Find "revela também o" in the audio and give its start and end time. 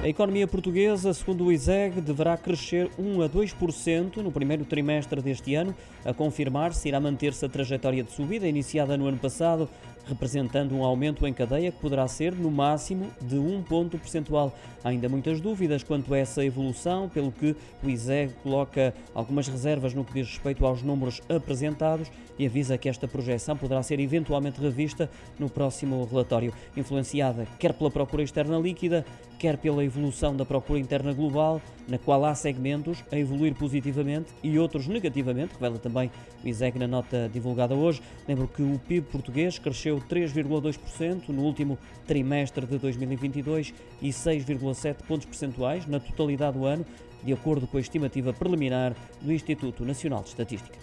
35.54-36.48